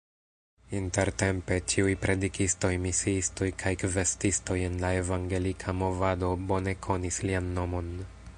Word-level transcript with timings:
Intertempe 0.77 1.57
ĉiuj 1.73 1.91
predikistoj, 2.05 2.71
misiistoj 2.87 3.51
kaj 3.65 3.75
kvestistoj 3.85 4.59
en 4.71 4.81
la 4.85 4.93
Evangelika 5.05 5.77
movado 5.85 6.33
bone 6.53 6.77
konis 6.89 7.25
lian 7.31 7.57
nomon. 7.61 7.97